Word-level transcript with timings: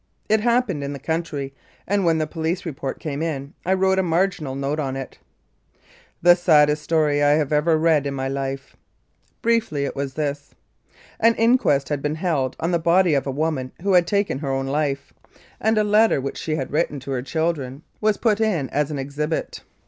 It 0.27 0.39
happened 0.39 0.83
in 0.83 0.93
the 0.93 0.97
country, 0.97 1.53
and 1.87 2.03
when 2.03 2.17
the 2.17 2.25
police 2.25 2.65
report 2.65 2.99
came 2.99 3.21
in 3.21 3.53
I 3.63 3.75
wrote 3.75 3.99
a 3.99 4.01
marginal 4.01 4.55
note 4.55 4.79
on 4.79 4.95
it: 4.95 5.19
"The 6.23 6.33
saddest 6.35 6.81
story 6.81 7.21
I 7.21 7.33
have 7.33 7.53
ever 7.53 7.77
read 7.77 8.07
in 8.07 8.15
my 8.15 8.27
life." 8.27 8.75
Briefly 9.43 9.85
it 9.85 9.95
was 9.95 10.15
this: 10.15 10.55
An 11.19 11.35
inquest 11.35 11.89
had 11.89 12.01
been 12.01 12.15
held 12.15 12.55
on 12.59 12.71
the 12.71 12.79
body 12.79 13.13
of 13.13 13.27
a 13.27 13.31
woman 13.31 13.73
who 13.83 13.93
had 13.93 14.07
taken 14.07 14.39
her 14.39 14.49
own 14.49 14.65
life, 14.65 15.13
and 15.59 15.77
a 15.77 15.83
letter 15.83 16.19
which 16.19 16.47
118 16.47 16.49
I 16.49 16.49
1906 16.49 16.49
14. 16.49 16.49
Calgary 16.49 16.55
she 16.55 16.55
had 16.55 16.71
written 16.71 16.99
to 17.01 17.11
her 17.11 17.21
children 17.21 17.83
was 18.01 18.17
put 18.17 18.41
in 18.41 18.69
as 18.71 18.89
an 18.89 18.97
exhibit. 18.97 19.61